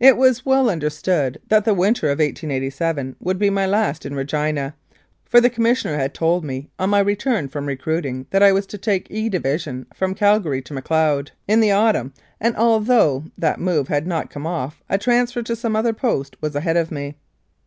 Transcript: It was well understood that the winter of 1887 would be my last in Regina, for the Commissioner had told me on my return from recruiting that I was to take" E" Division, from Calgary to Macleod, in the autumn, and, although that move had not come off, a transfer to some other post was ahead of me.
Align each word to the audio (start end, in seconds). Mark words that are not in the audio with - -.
It 0.00 0.16
was 0.16 0.46
well 0.46 0.70
understood 0.70 1.38
that 1.48 1.66
the 1.66 1.74
winter 1.74 2.06
of 2.06 2.20
1887 2.20 3.16
would 3.20 3.38
be 3.38 3.50
my 3.50 3.66
last 3.66 4.06
in 4.06 4.14
Regina, 4.14 4.74
for 5.26 5.42
the 5.42 5.50
Commissioner 5.50 5.96
had 5.98 6.14
told 6.14 6.42
me 6.42 6.70
on 6.78 6.88
my 6.88 7.00
return 7.00 7.48
from 7.48 7.66
recruiting 7.66 8.24
that 8.30 8.42
I 8.42 8.50
was 8.50 8.64
to 8.68 8.78
take" 8.78 9.10
E" 9.10 9.28
Division, 9.28 9.84
from 9.92 10.14
Calgary 10.14 10.62
to 10.62 10.72
Macleod, 10.72 11.32
in 11.46 11.60
the 11.60 11.70
autumn, 11.70 12.14
and, 12.40 12.56
although 12.56 13.24
that 13.36 13.60
move 13.60 13.88
had 13.88 14.06
not 14.06 14.30
come 14.30 14.46
off, 14.46 14.82
a 14.88 14.96
transfer 14.96 15.42
to 15.42 15.54
some 15.54 15.76
other 15.76 15.92
post 15.92 16.34
was 16.40 16.56
ahead 16.56 16.78
of 16.78 16.90
me. 16.90 17.16